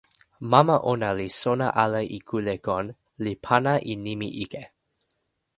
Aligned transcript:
mama 0.51 0.75
ona 0.91 1.09
li 1.19 1.27
sona 1.41 1.67
ala 1.83 2.01
e 2.17 2.19
kule 2.29 2.55
kon, 2.65 2.85
li 3.23 3.33
pana 3.45 3.73
e 3.91 3.93
nimi 4.05 4.29
ike. 4.43 4.63